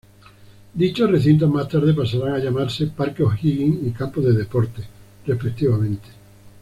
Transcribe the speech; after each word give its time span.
Dichos 0.73 1.11
recintos 1.11 1.47
más 1.51 1.67
tarde 1.69 1.93
pasarán 1.93 2.33
a 2.33 2.39
llamarse 2.39 2.87
Parque 2.87 3.21
O'Higgins 3.21 3.85
y 3.87 3.91
Campo 3.91 4.19
de 4.19 4.33
Deportes, 4.33 4.83
respectivamente. 5.27 6.07